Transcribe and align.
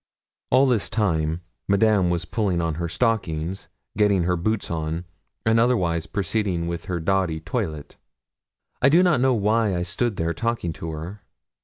All 0.49 0.65
this 0.65 0.89
time 0.89 1.41
Madame 1.67 2.09
was 2.09 2.25
pulling 2.25 2.59
on 2.59 2.73
her 2.81 2.87
stockings, 2.89 3.67
getting 3.95 4.23
her 4.23 4.35
boots 4.35 4.71
on, 4.71 5.05
and 5.45 5.59
otherwise 5.59 6.07
proceeding 6.07 6.65
with 6.65 6.85
her 6.85 6.99
dowdy 6.99 7.39
toilet. 7.39 7.97
I 8.81 8.89
do 8.89 9.03
not 9.03 9.21
know 9.21 9.35
why 9.35 9.75
I 9.75 9.83
stood 9.83 10.15
there 10.15 10.33
talking 10.33 10.73
to 10.73 10.89
her. 10.89 11.21